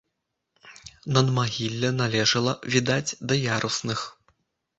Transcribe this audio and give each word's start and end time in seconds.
Надмагілле 1.17 1.91
належала, 1.99 2.57
відаць, 2.77 3.17
да 3.27 3.39
ярусных. 3.59 3.99